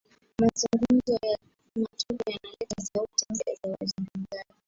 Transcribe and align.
mazungumzo 0.41 1.13
ya 1.23 1.37
tepu 1.97 2.29
yanaleta 2.29 2.81
sauti 2.83 3.25
mpya 3.29 3.53
za 3.55 3.75
wazungumzaji 3.79 4.53